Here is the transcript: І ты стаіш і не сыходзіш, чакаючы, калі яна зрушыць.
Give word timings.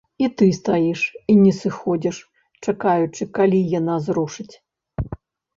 І 0.25 0.27
ты 0.41 0.45
стаіш 0.59 1.01
і 1.33 1.35
не 1.41 1.51
сыходзіш, 1.57 2.17
чакаючы, 2.73 3.29
калі 3.41 3.59
яна 3.79 3.95
зрушыць. 4.07 4.51